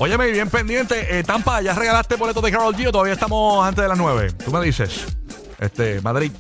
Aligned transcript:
Óyeme, 0.03 0.31
bien 0.31 0.49
pendiente. 0.49 1.19
Eh, 1.19 1.23
Tampa, 1.23 1.61
¿ya 1.61 1.75
regalaste 1.75 2.17
boletos 2.17 2.43
de 2.43 2.51
Carol 2.51 2.75
G 2.75 2.91
todavía 2.91 3.13
estamos 3.13 3.63
antes 3.63 3.83
de 3.83 3.89
las 3.89 3.99
9? 3.99 4.33
Tú 4.43 4.51
me 4.51 4.65
dices. 4.65 5.05
Este, 5.59 6.01
Madrid. 6.01 6.33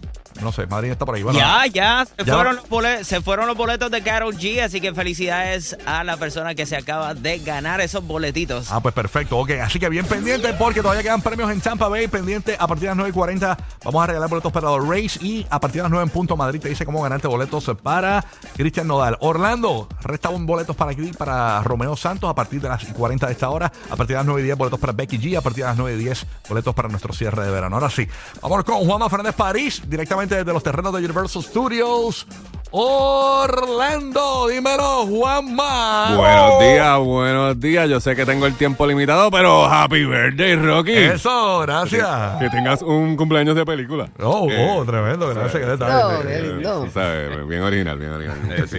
No 0.42 0.52
sé, 0.52 0.66
Madrid 0.66 0.90
está 0.90 1.04
por 1.04 1.14
ahí. 1.14 1.22
Bueno, 1.22 1.38
Ya, 1.38 1.66
ya, 1.66 2.06
se, 2.06 2.24
Ya. 2.24 2.34
Fueron 2.34 2.56
los 2.56 2.68
boletos, 2.68 3.06
se 3.06 3.20
fueron 3.20 3.46
los 3.46 3.56
boletos 3.56 3.90
de 3.90 4.02
Carol 4.02 4.34
G, 4.36 4.62
así 4.62 4.80
que 4.80 4.94
felicidades 4.94 5.76
a 5.86 6.04
la 6.04 6.16
persona 6.16 6.54
que 6.54 6.66
se 6.66 6.76
acaba 6.76 7.14
de 7.14 7.38
ganar 7.38 7.80
esos 7.80 8.04
boletitos. 8.06 8.70
Ah, 8.70 8.80
pues 8.80 8.94
perfecto. 8.94 9.38
Ok, 9.38 9.50
así 9.62 9.78
que 9.78 9.88
bien 9.88 10.06
pendiente 10.06 10.52
porque 10.54 10.80
todavía 10.82 11.02
quedan 11.02 11.22
premios 11.22 11.50
en 11.50 11.60
Tampa 11.60 11.88
Bay. 11.88 12.08
Pendiente 12.08 12.56
a 12.58 12.66
partir 12.66 12.82
de 12.82 12.88
las 12.88 12.96
9 12.96 13.10
y 13.10 13.12
40 13.12 13.58
vamos 13.84 14.02
a 14.02 14.06
regalar 14.06 14.28
boletos 14.28 14.52
para 14.52 14.68
los 14.68 14.88
Race. 14.88 15.18
Y 15.24 15.46
a 15.50 15.60
partir 15.60 15.80
de 15.80 15.82
las 15.84 15.90
9 15.90 16.04
en 16.04 16.10
punto 16.10 16.36
Madrid 16.36 16.60
te 16.60 16.68
dice 16.68 16.84
cómo 16.84 17.02
ganarte 17.02 17.28
boletos 17.28 17.70
para 17.82 18.24
Cristian 18.56 18.86
Nodal. 18.86 19.16
Orlando, 19.20 19.88
resta 20.02 20.30
un 20.30 20.46
boletos 20.46 20.76
para 20.76 20.92
aquí, 20.92 21.12
para 21.12 21.62
Romeo 21.62 21.96
Santos 21.96 22.30
a 22.30 22.34
partir 22.34 22.60
de 22.60 22.68
las 22.68 22.84
40 22.84 23.26
de 23.26 23.32
esta 23.32 23.50
hora. 23.50 23.66
A 23.90 23.96
partir 23.96 24.08
de 24.08 24.14
las 24.14 24.26
9 24.26 24.40
y 24.40 24.44
10 24.44 24.56
boletos 24.56 24.78
para 24.80 24.92
Becky 24.92 25.18
G. 25.18 25.36
A 25.36 25.40
partir 25.40 25.64
de 25.64 25.70
las 25.70 25.76
9 25.76 25.96
y 25.96 26.04
10 26.04 26.26
boletos 26.48 26.74
para 26.74 26.88
nuestro 26.88 27.12
cierre 27.12 27.44
de 27.44 27.50
verano. 27.50 27.76
Ahora 27.76 27.90
sí, 27.90 28.06
vámonos 28.40 28.64
con 28.64 28.76
Juanma 28.86 29.08
Fernández 29.08 29.34
París, 29.34 29.82
directamente 29.86 30.29
desde 30.36 30.52
los 30.52 30.62
terrenos 30.62 30.92
de 30.92 30.98
Universal 30.98 31.42
Studios. 31.42 32.26
Orlando, 32.72 34.46
dímelo, 34.48 35.04
Juanma. 35.06 36.14
Buenos 36.16 36.60
días, 36.60 36.98
buenos 37.00 37.58
días. 37.60 37.88
Yo 37.90 37.98
sé 37.98 38.14
que 38.14 38.24
tengo 38.24 38.46
el 38.46 38.54
tiempo 38.54 38.86
limitado, 38.86 39.28
pero 39.28 39.64
happy 39.64 40.04
birthday, 40.04 40.54
Rocky. 40.54 40.92
Eso, 40.92 41.58
gracias. 41.62 42.38
Que 42.38 42.48
tengas 42.48 42.82
un 42.82 43.16
cumpleaños 43.16 43.56
de 43.56 43.66
película. 43.66 44.08
Oh, 44.22 44.46
Eh, 44.48 44.68
oh, 44.70 44.84
tremendo, 44.84 45.28
gracias. 45.34 45.64
¿qué 45.64 45.76
tal? 45.76 46.22
eh, 46.28 46.90
sabes, 46.94 47.48
bien 47.48 47.62
original, 47.64 47.98
bien 47.98 48.12
original. 48.12 48.38
Sí, 48.68 48.76
sí. 48.76 48.78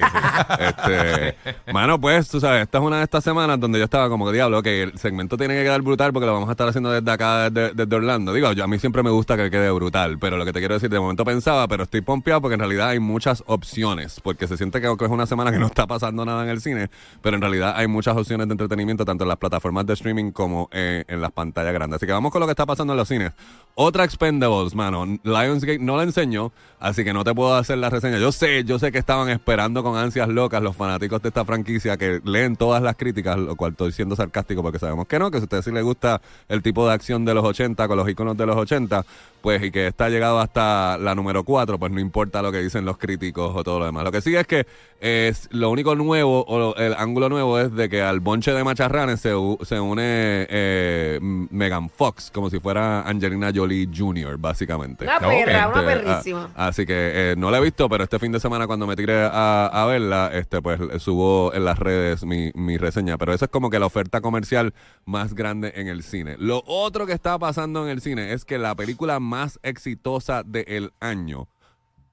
Este, 0.60 1.36
mano, 1.74 2.00
pues, 2.00 2.30
tú 2.30 2.40
sabes, 2.40 2.62
esta 2.62 2.78
es 2.78 2.84
una 2.86 3.00
de 3.00 3.04
estas 3.04 3.26
semanas 3.26 3.60
donde 3.60 3.78
yo 3.78 3.84
estaba 3.84 4.08
como 4.08 4.26
que, 4.28 4.32
diablo, 4.32 4.64
que 4.64 4.84
el 4.84 4.98
segmento 4.98 5.36
tiene 5.36 5.54
que 5.56 5.64
quedar 5.64 5.82
brutal 5.82 6.14
porque 6.14 6.28
lo 6.28 6.34
vamos 6.34 6.48
a 6.48 6.54
estar 6.54 6.66
haciendo 6.70 6.92
desde 6.92 7.12
acá, 7.12 7.50
desde, 7.50 7.74
desde 7.74 7.94
Orlando. 7.94 8.32
Digo, 8.32 8.54
yo, 8.54 8.64
a 8.64 8.68
mí 8.68 8.80
siempre 8.80 9.04
me 9.04 9.10
gusta 9.10 9.36
que 9.36 9.52
quede 9.52 9.70
brutal, 9.72 10.18
pero 10.18 10.38
lo 10.38 10.46
que 10.46 10.54
te 10.54 10.60
quiero 10.60 10.76
decir, 10.76 10.90
de 10.90 10.98
momento 11.00 11.26
pensaba, 11.26 11.68
pero 11.68 11.84
estoy 11.84 12.00
pompeado 12.00 12.40
porque 12.40 12.54
en 12.54 12.62
realidad 12.62 12.88
hay 12.88 13.00
muchas 13.00 13.44
opciones, 13.48 13.81
porque 14.22 14.48
se 14.48 14.58
siente 14.58 14.80
que 14.80 14.88
es 14.88 15.10
una 15.10 15.26
semana 15.26 15.52
que 15.52 15.58
no 15.58 15.66
está 15.66 15.88
pasando 15.88 16.24
nada 16.24 16.44
en 16.44 16.50
el 16.50 16.62
cine, 16.62 16.90
pero 17.22 17.36
en 17.36 17.42
realidad 17.42 17.74
hay 17.76 17.88
muchas 17.88 18.16
opciones 18.16 18.48
de 18.48 18.54
entretenimiento, 18.54 19.06
tanto 19.06 19.24
en 19.24 19.28
las 19.28 19.38
plataformas 19.38 19.86
de 19.86 19.94
streaming 19.94 20.32
como 20.32 20.70
eh, 20.72 21.04
en 21.08 21.20
las 21.20 21.32
pantallas 21.32 21.74
grandes. 21.74 21.98
Así 21.98 22.06
que 22.06 22.12
vamos 22.12 22.32
con 22.32 22.42
lo 22.42 22.46
que 22.46 22.52
está 22.52 22.66
pasando 22.66 22.94
en 22.94 22.98
los 22.98 23.08
cines. 23.08 23.32
Otra 23.74 24.04
Expendables, 24.04 24.76
mano. 24.76 25.06
Lionsgate 25.24 25.80
no 25.80 25.98
la 25.98 26.04
enseñó, 26.04 26.52
así 26.80 27.04
que 27.04 27.14
no 27.14 27.24
te 27.24 27.34
puedo 27.34 27.56
hacer 27.56 27.78
la 27.78 27.90
reseña. 27.90 28.20
Yo 28.20 28.32
sé, 28.32 28.64
yo 28.66 28.78
sé 28.78 28.92
que 28.92 29.00
estaban 29.00 29.30
esperando 29.30 29.82
con 29.82 29.98
ansias 29.98 30.28
locas 30.28 30.62
los 30.62 30.76
fanáticos 30.76 31.22
de 31.22 31.30
esta 31.30 31.46
franquicia 31.46 31.98
que 31.98 32.22
leen 32.24 32.56
todas 32.58 32.84
las 32.84 32.96
críticas, 32.96 33.38
lo 33.38 33.56
cual 33.56 33.72
estoy 33.72 33.94
siendo 33.94 34.16
sarcástico 34.16 34.62
porque 34.62 34.80
sabemos 34.80 35.08
que 35.08 35.18
no, 35.18 35.32
que 35.32 35.38
si 35.38 35.44
a 35.44 35.46
ustedes 35.46 35.66
sí 35.66 35.72
les 35.72 35.84
gusta 35.84 36.22
el 36.50 36.62
tipo 36.62 36.86
de 36.86 36.94
acción 36.94 37.26
de 37.26 37.34
los 37.34 37.44
80 37.44 37.88
con 37.88 37.98
los 37.98 38.10
iconos 38.10 38.38
de 38.38 38.46
los 38.46 38.58
80, 38.58 39.06
pues 39.42 39.64
y 39.64 39.72
que 39.72 39.88
está 39.88 40.10
llegado 40.10 40.40
hasta 40.40 40.98
la 40.98 41.16
número 41.16 41.44
4, 41.44 41.80
pues 41.80 41.92
no 41.92 42.00
importa 42.00 42.42
lo 42.42 42.52
que 42.52 42.60
dicen 42.60 42.86
los 42.86 42.98
críticos 42.98 43.54
o 43.56 43.64
todo 43.64 43.71
lo 43.80 43.86
demás. 43.86 44.04
Lo 44.04 44.12
que 44.12 44.22
sí 44.22 44.36
es 44.36 44.46
que 44.48 44.66
es 45.00 45.48
lo 45.52 45.72
único 45.72 45.96
nuevo 45.96 46.46
o 46.48 46.60
lo- 46.60 46.76
el 46.76 46.94
ángulo 46.94 47.28
nuevo 47.30 47.58
es 47.60 47.74
de 47.74 47.90
que 47.90 48.02
al 48.04 48.20
bonche 48.20 48.52
de 48.54 48.64
macharranes 48.64 49.20
se, 49.20 49.32
se 49.64 49.80
une 49.80 50.46
eh, 50.50 51.18
Megan 51.22 51.90
Fox 51.90 52.30
como 52.32 52.50
si 52.52 52.60
fuera 52.60 53.02
Angelina 53.02 53.52
Jolie 53.54 53.90
Jr., 53.92 54.38
básicamente. 54.38 55.06
Una 55.06 55.20
perra, 55.20 55.70
una 55.70 55.82
Este, 55.92 56.04
perrísima. 56.06 56.50
ah, 56.56 56.68
así 56.68 56.86
que 56.86 56.94
eh, 57.32 57.36
no 57.38 57.50
la 57.50 57.58
he 57.58 57.62
visto, 57.62 57.90
pero 57.90 58.04
este 58.04 58.20
fin 58.20 58.32
de 58.32 58.40
semana 58.40 58.68
cuando 58.68 58.86
me 58.86 58.96
tiré 58.96 59.24
a, 59.24 59.66
a 59.68 59.86
verla, 59.88 60.30
este 60.34 60.62
pues 60.62 60.80
eh, 60.80 61.00
subo 61.00 61.52
en 61.54 61.66
las 61.66 61.80
redes 61.80 62.24
mi, 62.24 62.52
mi 62.54 62.78
reseña. 62.78 63.18
Pero 63.18 63.34
esa 63.34 63.46
es 63.46 63.52
como 63.52 63.70
que 63.72 63.80
la 63.80 63.88
oferta 63.88 64.22
comercial 64.22 64.74
más 65.06 65.34
grande 65.34 65.74
en 65.76 65.88
el 65.88 66.04
cine. 66.04 66.36
Lo 66.38 66.62
otro 66.68 67.08
que 67.08 67.14
está 67.14 67.40
pasando 67.40 67.84
en 67.84 67.90
el 67.90 68.02
cine 68.02 68.34
es 68.34 68.46
que 68.46 68.60
la 68.60 68.76
película 68.76 69.20
más 69.20 69.60
exitosa 69.64 70.44
del 70.44 70.92
año, 71.00 71.48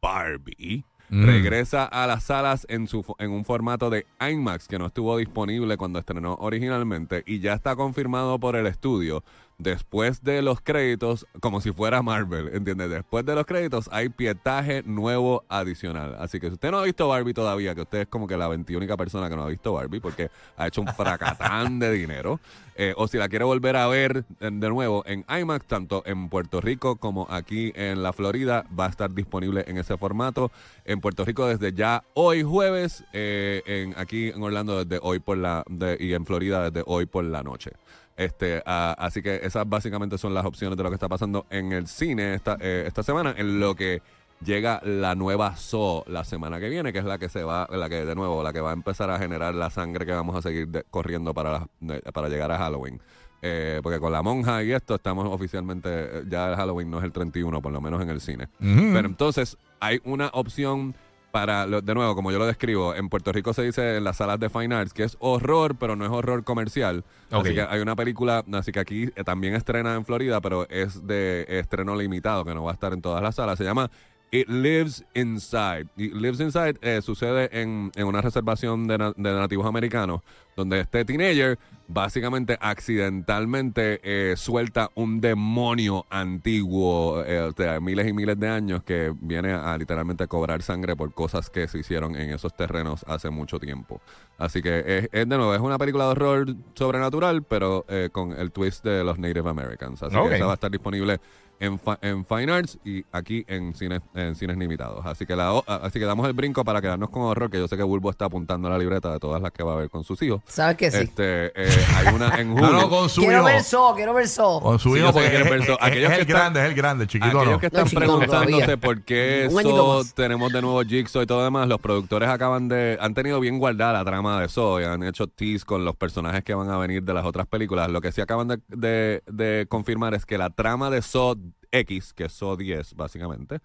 Barbie, 0.01 0.85
Mm. 1.11 1.25
regresa 1.25 1.85
a 1.85 2.07
las 2.07 2.25
salas 2.25 2.67
en, 2.69 2.87
su, 2.87 3.05
en 3.19 3.31
un 3.31 3.45
formato 3.45 3.89
de 3.91 4.07
IMAX 4.21 4.69
que 4.69 4.79
no 4.79 4.87
estuvo 4.87 5.17
disponible 5.17 5.77
cuando 5.77 5.99
estrenó 5.99 6.35
originalmente 6.41 7.23
y 7.27 7.41
ya 7.41 7.55
está 7.55 7.77
confirmado 7.77 8.39
por 8.39 8.57
el 8.57 8.67
estudio. 8.67 9.23
Después 9.61 10.23
de 10.23 10.41
los 10.41 10.61
créditos, 10.61 11.27
como 11.41 11.61
si 11.61 11.73
fuera 11.73 12.01
Marvel, 12.01 12.51
¿entiendes? 12.55 12.91
Después 12.91 13.27
de 13.27 13.35
los 13.35 13.45
créditos 13.45 13.89
hay 13.91 14.09
pietaje 14.09 14.85
nuevo 14.85 15.43
adicional. 15.49 16.15
Así 16.21 16.39
que 16.39 16.47
si 16.47 16.53
usted 16.53 16.71
no 16.71 16.79
ha 16.79 16.85
visto 16.85 17.09
Barbie 17.09 17.35
todavía, 17.35 17.75
que 17.75 17.81
usted 17.81 18.03
es 18.03 18.07
como 18.07 18.29
que 18.29 18.37
la 18.37 18.47
21 18.47 18.97
persona 18.97 19.29
que 19.29 19.35
no 19.35 19.43
ha 19.43 19.49
visto 19.49 19.73
Barbie 19.73 19.99
porque 19.99 20.31
ha 20.57 20.69
hecho 20.69 20.81
un 20.81 20.87
fracatán 20.87 21.81
de 21.81 21.91
dinero, 21.91 22.39
eh, 22.77 22.95
o 22.97 23.09
si 23.09 23.19
la 23.19 23.29
quiere 23.29 23.45
volver 23.45 23.75
a 23.75 23.89
ver 23.89 24.25
eh, 24.39 24.51
de 24.53 24.69
nuevo 24.69 25.03
en 25.05 25.25
IMAX, 25.29 25.67
tanto 25.67 26.05
en 26.07 26.29
Puerto 26.29 26.61
Rico 26.61 26.95
como 26.95 27.27
aquí 27.29 27.73
en 27.75 28.05
la 28.05 28.13
Florida, 28.13 28.65
va 28.79 28.87
a 28.87 28.91
estar 28.91 29.13
disponible 29.13 29.65
en 29.67 29.79
ese 29.79 29.99
formato. 29.99 30.53
En 30.85 31.01
Puerto 31.01 31.25
Rico 31.25 31.49
desde 31.49 31.73
ya 31.73 32.05
hoy 32.15 32.45
jueves, 32.45 33.03
eh, 33.13 33.63
en, 33.67 33.99
aquí 33.99 34.29
en 34.29 34.41
Orlando 34.41 34.85
desde 34.85 35.01
hoy 35.03 35.19
por 35.19 35.37
la 35.37 35.65
y 35.99 36.13
en 36.13 36.25
Florida 36.25 36.71
desde 36.71 36.85
hoy 36.87 37.07
por 37.07 37.25
la 37.25 37.43
noche. 37.43 37.73
Este, 38.19 38.61
así 38.67 39.23
que 39.23 39.37
esas 39.43 39.67
básicamente 39.69 40.19
son 40.19 40.35
las 40.35 40.45
opciones 40.45 40.77
de 40.77 40.83
lo 40.83 40.91
que 40.91 40.95
está 40.97 41.09
pasando 41.09 41.47
en 41.51 41.73
el 41.73 41.87
cine 41.87 42.35
esta, 42.35 42.59
eh, 42.61 42.85
esta 42.87 43.03
semana, 43.03 43.33
en 43.39 43.61
lo 43.61 43.75
que 43.77 44.03
llega 44.45 44.81
la 44.85 45.15
nueva 45.15 45.57
Saw 45.57 46.03
la 46.09 46.25
semana 46.25 46.59
que 46.61 46.69
viene, 46.69 46.93
que 46.93 46.99
es 46.99 47.05
la 47.05 47.19
que 47.19 47.29
se 47.29 47.45
va, 47.45 47.69
la 47.71 47.89
que 47.89 48.05
de 48.05 48.15
nuevo, 48.17 48.43
la 48.43 48.53
que 48.53 48.61
va 48.61 48.71
a 48.71 48.73
empezar 48.73 49.09
a 49.11 49.19
generar 49.19 49.55
la 49.55 49.71
sangre 49.71 50.05
que 50.05 50.13
vamos 50.13 50.35
a 50.37 50.43
seguir 50.43 50.69
de- 50.69 50.85
corriendo 50.91 51.33
para, 51.33 51.69
para 52.13 52.29
llegar 52.29 52.51
a 52.53 52.59
Halloween. 52.59 53.01
Eh, 53.41 53.79
porque 53.85 54.01
con 54.01 54.11
la 54.11 54.21
monja 54.21 54.65
y 54.65 54.73
esto 54.73 54.97
estamos 54.97 55.25
oficialmente, 55.33 55.89
eh, 55.93 56.25
ya 56.29 56.51
el 56.51 56.57
Halloween 56.57 56.91
no 56.91 56.99
es 56.99 57.05
el 57.05 57.13
31, 57.13 57.63
por 57.63 57.71
lo 57.73 57.81
menos 57.81 58.03
en 58.03 58.11
el 58.11 58.21
cine. 58.21 58.49
Pero 58.59 59.07
entonces 59.07 59.57
hay 59.79 60.01
una 60.03 60.27
opción 60.33 60.97
para, 61.31 61.67
lo- 61.67 61.81
de 61.83 61.95
nuevo, 61.95 62.15
como 62.15 62.33
yo 62.33 62.39
lo 62.39 62.47
describo, 62.47 62.95
en 62.95 63.09
Puerto 63.09 63.33
Rico 63.33 63.53
se 63.53 63.63
dice 63.63 63.97
en 63.99 64.05
las 64.05 64.17
salas 64.17 64.41
de 64.41 64.49
Fine 64.51 64.75
Arts 64.75 64.93
que 64.93 65.05
es 65.05 65.17
horror, 65.21 65.77
pero 65.77 65.95
no 65.97 66.05
es 66.05 66.11
horror 66.11 66.43
comercial. 66.45 67.05
Así 67.31 67.55
que 67.55 67.63
hay 67.63 67.81
una 67.81 67.95
película, 67.97 68.45
así 68.53 68.73
que 68.73 68.81
aquí 68.81 69.11
eh, 69.15 69.25
también 69.25 69.55
estrena 69.55 69.95
en 69.95 70.05
Florida, 70.05 70.41
pero 70.41 70.69
es 70.71 71.07
de 71.07 71.45
estreno 71.49 71.95
limitado, 71.97 72.45
que 72.45 72.55
no 72.55 72.65
va 72.65 72.71
a 72.71 72.75
estar 72.75 72.93
en 72.93 73.03
todas 73.03 73.23
las 73.23 73.35
salas. 73.35 73.59
Se 73.59 73.65
llama 73.65 73.91
It 74.31 74.49
Lives 74.49 75.05
Inside. 75.15 75.87
It 75.97 76.13
Lives 76.15 76.41
Inside 76.41 76.77
eh, 76.83 77.01
sucede 77.03 77.49
en, 77.61 77.91
en 77.97 78.07
una 78.07 78.21
reservación 78.21 78.87
de, 78.87 78.99
na- 78.99 79.13
de 79.17 79.33
nativos 79.33 79.67
americanos, 79.67 80.21
donde 80.57 80.81
este 80.81 81.05
teenager 81.05 81.59
básicamente 81.87 82.59
accidentalmente 82.61 84.01
eh, 84.03 84.37
suelta 84.37 84.91
un 84.95 85.21
demonio 85.21 86.05
antiguo 86.11 87.23
eh, 87.25 87.51
de 87.57 87.81
miles 87.81 88.07
y 88.09 88.13
miles 88.13 88.39
de 88.39 88.49
años 88.49 88.83
que 88.83 89.13
viene 89.21 89.53
a 89.53 89.77
literalmente 89.79 90.27
cobrar 90.27 90.63
sangre 90.63 90.95
por 90.97 91.13
cosas 91.15 91.49
que 91.51 91.67
se 91.69 91.79
hicieron 91.79 92.15
en 92.17 92.31
esos 92.31 92.55
terrenos 92.55 93.05
hace 93.09 93.31
mucho 93.31 93.59
tiempo. 93.59 94.01
Así 94.37 94.61
que 94.63 94.79
es, 94.87 95.05
es, 95.13 95.29
de 95.29 95.37
nuevo, 95.37 95.55
es 95.55 95.61
una 95.61 95.79
película 95.79 96.05
de 96.05 96.11
horror 96.11 96.55
sobrenatural, 96.75 97.43
pero 97.43 97.85
eh, 97.89 98.11
con 98.13 98.33
el 98.33 98.53
twist 98.53 98.85
de 98.85 99.03
los 99.05 99.19
Native 99.19 99.49
Americans. 99.49 100.03
Así 100.03 100.15
que 100.15 100.37
esa 100.37 100.45
va 100.47 100.53
a 100.53 100.55
estar 100.55 100.71
disponible 100.71 101.21
en, 101.61 101.81
en 102.03 102.25
Fine 102.25 102.53
Arts 102.53 102.79
y 102.85 103.05
aquí 103.13 103.45
en 103.49 103.75
cines, 103.75 104.01
en 104.15 104.35
cines 104.35 104.57
limitados. 104.57 105.05
Así 105.07 105.27
que, 105.27 105.35
la, 105.37 105.53
o- 105.53 105.65
así 105.67 105.99
que 105.99 106.05
damos 106.05 106.27
el 106.27 106.33
brinco 106.33 106.65
para 106.65 106.81
quedarnos 106.81 107.11
con 107.11 107.23
horror, 107.23 107.51
que 107.51 107.59
yo 107.59 107.69
sé 107.69 107.77
que 107.77 107.83
Bulbo 107.83 108.11
está 108.11 108.27
apuntando 108.27 108.69
a 108.69 108.71
la 108.73 108.79
libreta 108.79 109.13
de 109.13 109.19
todas 109.19 109.41
las 109.43 109.53
que 109.53 109.63
va 109.63 109.75
a 109.75 109.77
ver 109.77 109.91
con 109.91 110.05
sus 110.05 110.21
hijos. 110.23 110.41
¿Sabes 110.47 110.77
que 110.77 110.91
sí? 110.91 110.99
Este, 110.99 111.47
eh, 111.55 111.87
hay 111.97 112.15
una 112.15 112.29
en 112.41 112.51
Hulu. 112.53 112.63
No, 112.63 112.73
no, 112.73 112.89
con 112.91 113.09
su 113.09 113.21
quiero 113.23 113.37
hijo. 113.39 113.45
ver 113.47 113.63
So, 113.63 113.93
quiero 113.97 114.15
ver 114.15 114.29
So. 114.29 114.61
Con 114.61 114.79
su 114.79 114.93
Sí, 114.95 114.99
hijo, 115.01 115.13
porque 115.13 115.27
es, 115.27 115.33
Aquellos 115.37 115.51
es 115.51 115.69
que 115.81 116.15
el 116.15 116.21
están- 116.21 116.27
grande, 116.27 116.61
es 116.61 116.67
el 116.67 116.75
grande, 116.75 117.05
el 117.05 117.09
chiquito 117.11 117.39
Aquellos 117.39 117.55
no. 117.55 117.59
que 117.61 117.67
están 117.67 117.89
preguntándose 117.89 118.51
todavía. 118.65 118.77
por 118.77 119.03
qué 119.03 119.49
más. 119.53 120.15
tenemos 120.15 120.53
de 120.53 120.63
nuevo 120.63 120.83
Jigsaw 120.83 121.23
y 121.23 121.27
todo 121.27 121.45
demás, 121.45 121.69
los 121.69 121.81
productores 121.81 122.29
acaban 122.29 122.69
de 122.69 122.97
han 123.01 123.15
tenido 123.15 123.41
bien 123.41 123.59
guardada 123.59 123.93
la 123.93 124.05
trama 124.05 124.41
de 124.41 124.49
Saw 124.49 124.81
y 124.81 124.85
han 124.85 125.03
hecho 125.03 125.27
tease 125.27 125.65
con 125.65 125.85
los 125.85 125.97
personajes 125.97 126.43
que 126.45 126.55
van 126.55 126.71
a 126.71 126.79
venir 126.79 127.03
de 127.03 127.15
las 127.15 127.25
otras 127.25 127.47
películas. 127.47 127.89
Lo 127.91 128.01
que 128.01 128.13
sí 128.13 128.21
acaban 128.21 128.49
de, 128.49 128.59
de- 128.69 129.23
de 129.27 129.67
confirmar 129.69 130.15
es 130.15 130.25
que 130.25 130.39
la 130.39 130.51
trama 130.51 130.91
de 130.91 131.03
Saw 131.03 131.37
X, 131.73 132.13
que 132.13 132.25
es 132.25 132.33
Saw 132.33 132.57
10 132.57 132.95
básicamente, 132.95 133.61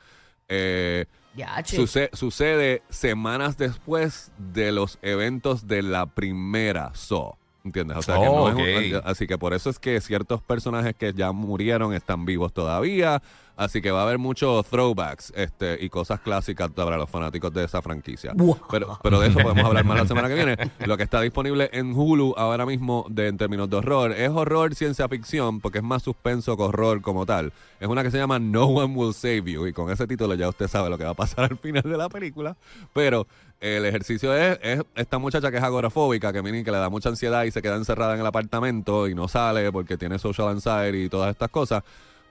eh, 0.48 1.06
Ya, 1.36 1.62
che. 1.64 1.76
suce- 1.76 2.10
sucede 2.14 2.84
semanas 2.90 3.58
después 3.58 4.32
de 4.38 4.72
los 4.72 5.00
eventos 5.02 5.68
de 5.68 5.82
la 5.84 6.06
primera 6.06 6.92
Saw. 6.94 7.36
¿Entiendes? 7.66 7.96
O 7.98 8.02
sea, 8.02 8.16
que 8.16 8.28
Oh, 8.28 8.52
no 8.52 8.60
es 8.68 8.94
un- 8.94 9.02
así 9.06 9.26
que 9.26 9.38
por 9.38 9.54
eso 9.54 9.70
es 9.70 9.80
que 9.80 10.02
ciertos 10.02 10.42
personajes 10.42 10.96
que 10.96 11.14
ya 11.14 11.32
murieron 11.32 11.94
están 11.94 12.26
vivos 12.26 12.52
todavía. 12.54 13.22
Así 13.56 13.82
que 13.82 13.92
va 13.92 14.00
a 14.00 14.04
haber 14.04 14.18
muchos 14.18 14.66
throwbacks 14.66 15.32
este, 15.36 15.78
y 15.80 15.90
cosas 15.90 16.20
clásicas 16.22 16.72
para 16.72 16.98
los 16.98 17.10
fanáticos 17.10 17.54
de 17.54 17.64
esa 17.66 17.82
franquicia. 17.82 18.34
Wow. 18.36 18.58
Pero, 18.70 19.00
pero 19.04 19.20
de 19.20 19.28
eso 19.28 19.40
podemos 19.40 19.64
hablar 19.64 19.86
más 19.86 20.00
la 20.00 20.08
semana 20.08 20.28
que 20.28 20.34
viene. 20.34 20.58
Lo 20.86 20.98
que 20.98 21.04
está 21.04 21.22
disponible 21.22 21.70
en 21.72 21.94
Hulu 21.94 22.34
ahora 22.36 22.66
mismo 22.66 23.06
de, 23.10 23.28
en 23.28 23.38
términos 23.38 23.70
de 23.70 23.78
horror 23.78 24.12
es 24.12 24.30
horror 24.30 24.74
ciencia 24.74 25.08
ficción 25.08 25.60
porque 25.60 25.80
es 25.80 25.84
más 25.84 26.02
suspenso 26.02 26.58
que 26.58 26.64
horror 26.64 27.02
como 27.02 27.26
tal. 27.28 27.54
Es 27.80 27.88
una 27.88 28.02
que 28.02 28.10
se 28.10 28.18
llama 28.18 28.40
No 28.40 28.66
One 28.66 28.96
Will 28.96 29.14
Save 29.14 29.44
You 29.44 29.68
y 29.68 29.74
con 29.74 29.92
ese 29.92 30.08
título 30.08 30.34
ya 30.34 30.50
usted 30.50 30.68
sabe 30.68 30.90
lo 30.90 30.98
que 30.98 31.04
va 31.04 31.12
a 31.12 31.16
pasar 31.16 31.46
al 31.46 31.58
final 31.58 31.84
de 31.84 31.98
la 31.98 32.10
película. 32.10 32.56
Pero 32.92 33.28
el 33.60 33.86
ejercicio 33.86 34.36
es, 34.36 34.60
es 34.62 34.82
esta 34.96 35.20
muchacha 35.20 35.52
que 35.52 35.58
es 35.58 35.64
agorafóbica, 35.64 36.34
que 36.34 36.42
miren 36.42 36.66
que 36.66 36.72
le 36.72 36.78
da 36.78 36.90
mucha 36.90 37.10
ansiedad 37.10 37.44
y 37.44 37.52
se 37.52 37.62
queda 37.62 37.76
encerrada 37.76 38.16
en 38.16 38.20
el 38.20 38.26
apartamento 38.26 39.08
y 39.08 39.14
no 39.14 39.28
sale 39.28 39.72
porque 39.72 39.96
tiene 39.96 40.18
social 40.18 40.50
anxiety 40.50 41.04
y 41.04 41.10
todas 41.10 41.30
estas 41.30 41.50
cosas. 41.50 41.84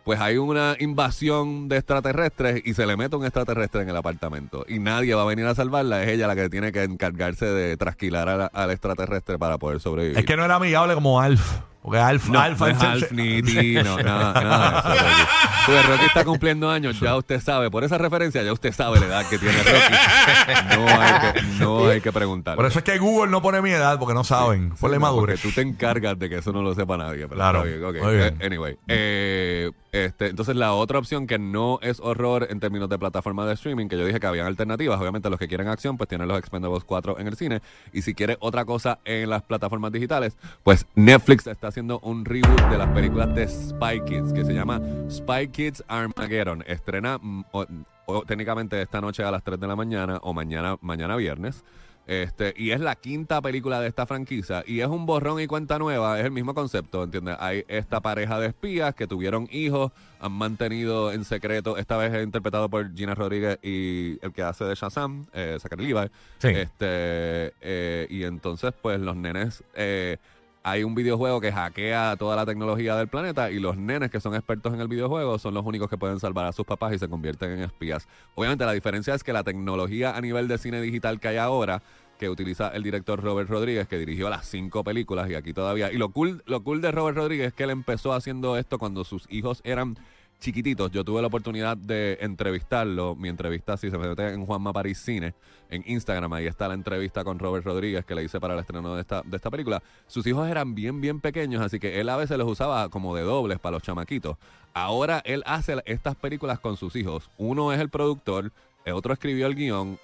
Pues 0.04 0.20
hay 0.20 0.36
una 0.36 0.76
invasión 0.80 1.68
de 1.68 1.76
extraterrestres 1.76 2.62
y 2.64 2.74
se 2.74 2.86
le 2.86 2.96
mete 2.96 3.14
un 3.14 3.24
extraterrestre 3.24 3.82
en 3.82 3.88
el 3.88 3.96
apartamento 3.96 4.64
y 4.68 4.80
nadie 4.80 5.14
va 5.14 5.22
a 5.22 5.26
venir 5.26 5.46
a 5.46 5.54
salvarla. 5.54 6.02
Es 6.02 6.08
ella 6.08 6.26
la 6.26 6.34
que 6.34 6.48
tiene 6.48 6.72
que 6.72 6.82
encargarse 6.82 7.46
de 7.46 7.76
trasquilar 7.76 8.50
al 8.52 8.70
extraterrestre 8.72 9.38
para 9.38 9.58
poder 9.58 9.78
sobrevivir. 9.80 10.18
Es 10.18 10.24
que 10.24 10.36
no 10.36 10.44
era 10.44 10.56
amigable 10.56 10.94
como 10.94 11.20
Alf. 11.20 11.60
Porque 11.82 11.98
Alf, 11.98 12.28
No, 12.28 12.38
Alf, 12.38 12.60
no 12.60 12.66
es 12.68 12.80
Alf 12.80 13.12
ni 13.12 13.42
T, 13.42 13.82
no, 13.82 13.96
nada, 13.98 14.32
nada 14.40 14.94
eso, 14.94 15.72
Rocky. 15.72 15.88
Rocky 15.88 16.04
está 16.06 16.24
cumpliendo 16.24 16.70
años, 16.70 16.98
ya 17.00 17.16
usted 17.16 17.40
sabe, 17.40 17.70
por 17.70 17.82
esa 17.84 17.98
referencia 17.98 18.42
ya 18.42 18.52
usted 18.52 18.72
sabe 18.72 19.00
la 19.00 19.06
edad 19.06 19.26
que 19.28 19.38
tiene 19.38 19.56
Rocky. 19.58 20.76
No 20.76 20.86
hay 20.88 21.32
que, 21.32 21.42
no 21.58 21.86
hay 21.88 22.00
que 22.00 22.12
preguntar. 22.12 22.56
Por 22.56 22.66
eso 22.66 22.78
es 22.78 22.84
que 22.84 22.98
Google 22.98 23.30
no 23.30 23.42
pone 23.42 23.60
mi 23.62 23.70
edad 23.70 23.98
porque 23.98 24.14
no 24.14 24.24
saben. 24.24 24.72
Sí, 24.78 24.86
no, 24.86 25.00
madurez. 25.00 25.40
Tú 25.40 25.50
te 25.52 25.60
encargas 25.60 26.18
de 26.18 26.28
que 26.28 26.38
eso 26.38 26.52
no 26.52 26.62
lo 26.62 26.74
sepa 26.74 26.96
nadie. 26.96 27.26
pero 27.28 27.34
Claro. 27.34 27.64
bien, 27.64 27.84
ok. 27.84 27.96
Muy 28.02 28.16
bien. 28.16 28.36
Eh, 28.40 28.46
anyway, 28.46 28.76
eh, 28.88 29.70
este, 29.92 30.28
entonces 30.28 30.56
la 30.56 30.72
otra 30.72 30.98
opción 30.98 31.26
que 31.26 31.38
no 31.38 31.78
es 31.82 32.00
horror 32.00 32.46
en 32.50 32.60
términos 32.60 32.88
de 32.88 32.98
plataforma 32.98 33.44
de 33.46 33.54
streaming, 33.54 33.88
que 33.88 33.98
yo 33.98 34.06
dije 34.06 34.20
que 34.20 34.26
habían 34.26 34.46
alternativas, 34.46 35.00
obviamente 35.00 35.28
los 35.30 35.38
que 35.38 35.48
quieren 35.48 35.68
acción, 35.68 35.96
pues 35.98 36.08
tienen 36.08 36.28
los 36.28 36.38
Expendables 36.38 36.84
4 36.84 37.18
en 37.18 37.26
el 37.28 37.36
cine. 37.36 37.60
Y 37.92 38.02
si 38.02 38.14
quiere 38.14 38.36
otra 38.40 38.64
cosa 38.64 39.00
en 39.04 39.28
las 39.28 39.42
plataformas 39.42 39.92
digitales, 39.92 40.36
pues 40.62 40.86
Netflix 40.94 41.46
está 41.46 41.71
haciendo 41.72 42.00
un 42.00 42.26
reboot 42.26 42.68
de 42.70 42.76
las 42.76 42.88
películas 42.90 43.34
de 43.34 43.48
Spy 43.48 44.02
Kids, 44.04 44.34
que 44.34 44.44
se 44.44 44.52
llama 44.52 44.78
Spy 45.10 45.48
Kids 45.48 45.82
Armageddon. 45.88 46.62
Estrena 46.66 47.16
mm, 47.18 47.44
o- 47.52 47.66
o 48.04 48.22
técnicamente 48.26 48.80
esta 48.82 49.00
noche 49.00 49.24
a 49.24 49.30
las 49.30 49.42
3 49.42 49.58
de 49.58 49.66
la 49.66 49.74
mañana 49.74 50.18
o 50.22 50.34
mañana, 50.34 50.76
mañana 50.82 51.16
viernes. 51.16 51.64
Este, 52.06 52.52
y 52.58 52.72
es 52.72 52.80
la 52.80 52.94
quinta 52.96 53.40
película 53.40 53.80
de 53.80 53.86
esta 53.88 54.04
franquicia 54.06 54.64
y 54.66 54.80
es 54.80 54.88
un 54.88 55.06
borrón 55.06 55.40
y 55.40 55.46
cuenta 55.46 55.78
nueva, 55.78 56.18
es 56.18 56.26
el 56.26 56.32
mismo 56.32 56.52
concepto, 56.52 57.04
¿entiendes? 57.04 57.36
Hay 57.40 57.64
esta 57.68 58.00
pareja 58.00 58.38
de 58.38 58.48
espías 58.48 58.94
que 58.94 59.06
tuvieron 59.06 59.48
hijos, 59.50 59.92
han 60.20 60.32
mantenido 60.32 61.10
en 61.12 61.24
secreto, 61.24 61.78
esta 61.78 61.96
vez 61.96 62.12
es 62.12 62.22
interpretado 62.24 62.68
por 62.68 62.92
Gina 62.94 63.14
Rodríguez 63.14 63.58
y 63.62 64.18
el 64.20 64.32
que 64.34 64.42
hace 64.42 64.64
de 64.64 64.74
Shazam, 64.74 65.24
eh, 65.32 65.56
Zachary 65.58 65.86
Levi. 65.86 66.08
Sí. 66.38 66.48
Este, 66.48 67.54
eh, 67.62 68.06
y 68.10 68.24
entonces, 68.24 68.74
pues 68.82 69.00
los 69.00 69.16
nenes, 69.16 69.62
eh, 69.74 70.18
hay 70.64 70.84
un 70.84 70.94
videojuego 70.94 71.40
que 71.40 71.52
hackea 71.52 72.16
toda 72.16 72.36
la 72.36 72.46
tecnología 72.46 72.96
del 72.96 73.08
planeta 73.08 73.50
y 73.50 73.58
los 73.58 73.76
nenes 73.76 74.10
que 74.10 74.20
son 74.20 74.34
expertos 74.34 74.72
en 74.72 74.80
el 74.80 74.88
videojuego 74.88 75.38
son 75.38 75.54
los 75.54 75.64
únicos 75.66 75.90
que 75.90 75.98
pueden 75.98 76.20
salvar 76.20 76.46
a 76.46 76.52
sus 76.52 76.64
papás 76.64 76.92
y 76.92 76.98
se 76.98 77.08
convierten 77.08 77.50
en 77.52 77.62
espías. 77.62 78.06
Obviamente 78.34 78.64
la 78.64 78.72
diferencia 78.72 79.14
es 79.14 79.24
que 79.24 79.32
la 79.32 79.42
tecnología 79.42 80.16
a 80.16 80.20
nivel 80.20 80.48
de 80.48 80.58
cine 80.58 80.80
digital 80.80 81.18
que 81.18 81.28
hay 81.28 81.36
ahora 81.36 81.82
que 82.18 82.28
utiliza 82.28 82.68
el 82.68 82.84
director 82.84 83.20
Robert 83.20 83.50
Rodríguez, 83.50 83.88
que 83.88 83.98
dirigió 83.98 84.30
las 84.30 84.46
cinco 84.46 84.84
películas 84.84 85.28
y 85.28 85.34
aquí 85.34 85.52
todavía. 85.52 85.90
Y 85.90 85.98
lo 85.98 86.10
cool, 86.10 86.44
lo 86.46 86.62
cool 86.62 86.80
de 86.80 86.92
Robert 86.92 87.16
Rodríguez 87.16 87.48
es 87.48 87.52
que 87.52 87.64
él 87.64 87.70
empezó 87.70 88.12
haciendo 88.12 88.56
esto 88.56 88.78
cuando 88.78 89.02
sus 89.02 89.26
hijos 89.28 89.60
eran 89.64 89.96
chiquititos. 90.42 90.90
Yo 90.90 91.04
tuve 91.04 91.22
la 91.22 91.28
oportunidad 91.28 91.76
de 91.76 92.18
entrevistarlo. 92.20 93.14
Mi 93.14 93.28
entrevista, 93.28 93.76
si 93.76 93.90
se 93.90 93.96
mete 93.96 94.28
en 94.28 94.44
Juanma 94.44 94.72
París 94.72 94.98
Cine, 94.98 95.34
en 95.70 95.82
Instagram, 95.86 96.32
ahí 96.34 96.46
está 96.46 96.68
la 96.68 96.74
entrevista 96.74 97.24
con 97.24 97.38
Robert 97.38 97.64
Rodríguez 97.64 98.04
que 98.04 98.14
le 98.14 98.24
hice 98.24 98.40
para 98.40 98.54
el 98.54 98.60
estreno 98.60 98.94
de 98.94 99.00
esta, 99.00 99.22
de 99.24 99.36
esta 99.36 99.50
película. 99.50 99.82
Sus 100.06 100.26
hijos 100.26 100.48
eran 100.50 100.74
bien, 100.74 101.00
bien 101.00 101.20
pequeños, 101.20 101.62
así 101.62 101.78
que 101.78 102.00
él 102.00 102.08
a 102.08 102.16
veces 102.16 102.36
los 102.36 102.48
usaba 102.48 102.88
como 102.88 103.14
de 103.16 103.22
dobles 103.22 103.58
para 103.58 103.74
los 103.74 103.82
chamaquitos. 103.82 104.36
Ahora 104.74 105.22
él 105.24 105.42
hace 105.46 105.76
estas 105.86 106.16
películas 106.16 106.58
con 106.58 106.76
sus 106.76 106.96
hijos. 106.96 107.30
Uno 107.38 107.72
es 107.72 107.80
el 107.80 107.88
productor, 107.88 108.52
el 108.84 108.94
otro 108.94 109.12
escribió 109.12 109.46
el 109.46 109.54
guion, 109.54 109.98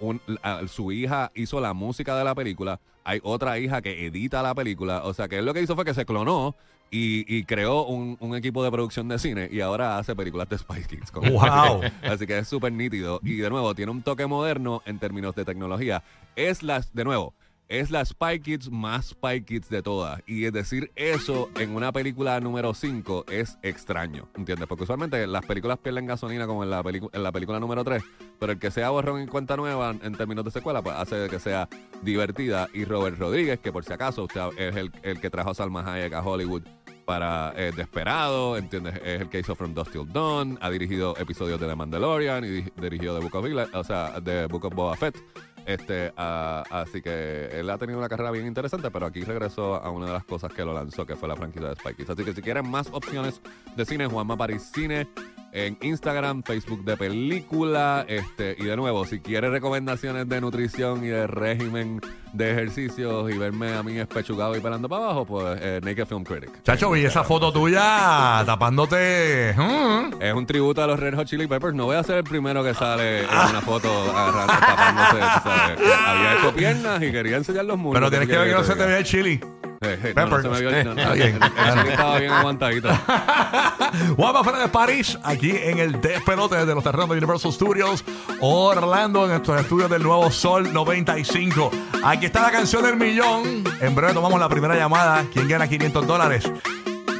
su 0.67 0.91
hija 0.91 1.31
hizo 1.35 1.59
la 1.59 1.73
música 1.73 2.17
de 2.17 2.23
la 2.23 2.33
película, 2.33 2.79
hay 3.03 3.19
otra 3.23 3.59
hija 3.59 3.81
que 3.81 4.05
edita 4.05 4.41
la 4.41 4.55
película, 4.55 5.03
o 5.03 5.13
sea 5.13 5.27
que 5.27 5.39
él 5.39 5.45
lo 5.45 5.53
que 5.53 5.61
hizo 5.61 5.75
fue 5.75 5.83
que 5.83 5.93
se 5.93 6.05
clonó 6.05 6.55
y, 6.91 7.23
y 7.33 7.43
creó 7.43 7.85
un, 7.85 8.17
un 8.19 8.35
equipo 8.35 8.63
de 8.63 8.71
producción 8.71 9.07
de 9.07 9.19
cine 9.19 9.47
y 9.51 9.61
ahora 9.61 9.97
hace 9.97 10.15
películas 10.15 10.49
de 10.49 10.57
Spice 10.57 10.87
Kids. 10.87 11.11
con- 11.11 11.29
Wow. 11.29 11.81
Así 12.03 12.25
que 12.25 12.37
es 12.39 12.47
súper 12.47 12.71
nítido 12.73 13.19
y 13.23 13.35
de 13.37 13.49
nuevo 13.49 13.75
tiene 13.75 13.91
un 13.91 14.01
toque 14.01 14.25
moderno 14.25 14.81
en 14.85 14.99
términos 14.99 15.35
de 15.35 15.45
tecnología. 15.45 16.03
Es 16.35 16.63
las, 16.63 16.93
de 16.93 17.03
nuevo, 17.03 17.33
es 17.67 17.91
la 17.91 18.03
Spy 18.03 18.39
Kids 18.39 18.71
más 18.71 19.09
Spy 19.09 19.43
Kids 19.43 19.69
de 19.69 19.83
todas. 19.83 20.23
Y 20.25 20.45
es 20.45 20.53
decir 20.53 20.91
eso 20.95 21.49
en 21.59 21.75
una 21.75 21.91
película 21.91 22.39
número 22.39 22.73
5 22.73 23.25
es 23.29 23.59
extraño, 23.61 24.27
¿entiendes? 24.35 24.67
Porque 24.67 24.85
usualmente 24.85 25.27
las 25.27 25.45
películas 25.45 25.77
pierden 25.77 26.07
gasolina 26.07 26.47
como 26.47 26.63
en 26.63 26.71
la, 26.71 26.81
en 26.83 27.21
la 27.23 27.31
película 27.31 27.59
número 27.59 27.83
3, 27.83 28.01
pero 28.39 28.53
el 28.53 28.57
que 28.57 28.71
sea 28.71 28.89
borrón 28.89 29.19
en 29.21 29.27
cuenta 29.27 29.55
nueva 29.55 29.93
en 30.01 30.15
términos 30.15 30.45
de 30.45 30.49
secuela, 30.51 30.81
pues 30.81 30.95
hace 30.95 31.27
que 31.29 31.37
sea 31.39 31.69
divertida. 32.01 32.67
Y 32.73 32.85
Robert 32.85 33.19
Rodríguez, 33.19 33.59
que 33.59 33.71
por 33.71 33.83
si 33.85 33.93
acaso 33.93 34.23
usted 34.23 34.41
es 34.57 34.75
el, 34.75 34.91
el 35.03 35.19
que 35.21 35.29
trajo 35.29 35.51
a 35.51 35.53
Salma 35.53 35.93
Hayek 35.93 36.13
a 36.13 36.21
Hollywood 36.23 36.63
para 37.09 37.53
eh, 37.55 37.71
Desperado, 37.75 38.55
¿entiendes? 38.55 38.93
Es 39.03 39.21
el 39.21 39.29
que 39.29 39.39
hizo 39.39 39.55
From 39.55 39.73
Dust 39.73 39.91
Till 39.91 40.05
Dawn, 40.13 40.59
ha 40.61 40.69
dirigido 40.69 41.17
episodios 41.17 41.59
de 41.59 41.65
The 41.67 41.75
Mandalorian 41.75 42.45
y 42.45 42.47
di- 42.49 42.71
dirigió 42.79 43.15
The 43.17 43.23
Book 43.23 43.33
of 43.35 43.45
Vila- 43.45 43.67
o 43.73 43.83
sea, 43.83 44.13
The 44.23 44.45
Book 44.45 44.65
of 44.65 44.75
Boba 44.75 44.95
Fett. 44.95 45.17
Este, 45.65 46.13
ah, 46.17 46.63
así 46.69 47.01
que 47.01 47.47
él 47.51 47.67
ha 47.71 47.79
tenido 47.79 47.97
una 47.97 48.09
carrera 48.09 48.29
bien 48.29 48.45
interesante, 48.45 48.91
pero 48.91 49.07
aquí 49.07 49.21
regresó 49.23 49.75
a 49.75 49.89
una 49.89 50.05
de 50.05 50.13
las 50.13 50.23
cosas 50.23 50.53
que 50.53 50.63
lo 50.63 50.71
lanzó, 50.73 51.03
que 51.05 51.15
fue 51.15 51.27
la 51.27 51.35
franquicia 51.35 51.69
de 51.69 51.95
Kids. 51.95 52.09
Así 52.11 52.23
que 52.23 52.33
si 52.33 52.41
quieren 52.43 52.69
más 52.69 52.87
opciones 52.91 53.41
de 53.75 53.85
cine, 53.85 54.05
Juanma 54.05 54.37
París 54.37 54.69
Cine 54.71 55.07
en 55.51 55.77
Instagram, 55.81 56.43
Facebook 56.43 56.83
de 56.83 56.97
película, 56.97 58.05
este, 58.07 58.55
y 58.57 58.65
de 58.65 58.75
nuevo, 58.75 59.05
si 59.05 59.19
quiere 59.19 59.49
recomendaciones 59.49 60.27
de 60.29 60.41
nutrición 60.41 61.03
y 61.03 61.07
de 61.07 61.27
régimen 61.27 62.01
de 62.33 62.51
ejercicios 62.51 63.31
y 63.31 63.37
verme 63.37 63.73
a 63.73 63.81
mí 63.81 63.97
espechugado 63.97 64.55
y 64.55 64.59
pelando 64.59 64.87
para 64.87 65.05
abajo, 65.05 65.25
pues 65.25 65.59
eh, 65.61 65.79
Naked 65.83 66.05
Film 66.05 66.23
Critic. 66.23 66.61
Chacho, 66.63 66.91
vi 66.91 67.03
esa 67.05 67.23
foto 67.23 67.51
tuya 67.51 68.43
tapándote. 68.45 69.55
mm. 69.57 70.21
Es 70.21 70.33
un 70.33 70.45
tributo 70.45 70.83
a 70.83 70.87
los 70.87 70.99
Red 70.99 71.15
Hot 71.15 71.25
Chili 71.27 71.47
Peppers. 71.47 71.73
No 71.73 71.85
voy 71.85 71.95
a 71.95 72.03
ser 72.03 72.17
el 72.17 72.23
primero 72.23 72.63
que 72.63 72.73
sale 72.73 73.21
en 73.23 73.29
una 73.49 73.61
foto 73.61 73.89
agarrando, 74.15 74.53
tapándose. 74.53 75.19
sabes. 75.43 75.79
Había 76.07 76.33
hecho 76.39 76.53
piernas 76.55 77.01
y 77.01 77.11
quería 77.11 77.37
enseñar 77.37 77.65
los 77.65 77.77
muslos. 77.77 77.95
Pero 77.95 78.05
¿Qué 78.11 78.17
tienes 78.17 78.29
que 78.29 78.37
ver 78.37 78.47
quieres 78.47 78.67
que 78.67 78.69
no 78.69 78.75
se 78.75 78.79
te 78.83 78.87
vea 78.87 78.97
el 78.99 79.03
chili. 79.05 79.39
Eh, 79.81 79.97
eh, 80.03 80.13
no, 80.15 80.25
no 80.27 80.35
Pepper. 80.37 80.41
se 80.41 80.49
me 80.49 80.59
vio 80.59 80.69
el- 80.77 80.85
no, 80.85 80.93
no, 80.93 81.01
Está 81.01 81.13
bien. 81.13 81.27
el- 81.27 81.33
el 81.43 81.49
chile 81.79 81.91
estaba 81.91 82.19
bien 82.19 82.31
aguantadito. 82.31 82.89
Juanma 84.17 84.43
Fernández 84.43 84.71
París, 84.71 85.17
aquí 85.23 85.51
en 85.55 85.79
el 85.79 86.01
despelote 86.01 86.65
de 86.65 86.75
los 86.75 86.83
terrenos 86.83 87.09
de 87.09 87.17
Universal 87.17 87.53
Studios, 87.53 88.03
Orlando, 88.41 89.25
en 89.25 89.31
estos 89.37 89.57
estudios 89.59 89.89
del 89.89 90.03
Nuevo 90.03 90.29
Sol 90.31 90.71
95. 90.73 91.71
Aquí 92.03 92.25
está 92.25 92.41
la 92.41 92.51
canción 92.51 92.83
del 92.83 92.97
millón. 92.97 93.63
En 93.79 93.95
breve 93.95 94.13
tomamos 94.13 94.37
la 94.39 94.49
primera 94.49 94.75
llamada. 94.75 95.23
¿Quién 95.33 95.47
gana 95.47 95.67
500 95.67 96.05
dólares? 96.05 96.51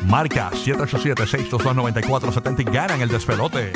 Marca 0.06 0.50
787-622-9470 0.52 2.62
y 2.62 2.64
gana 2.66 2.96
en 2.96 3.02
el 3.02 3.10
despelote. 3.10 3.72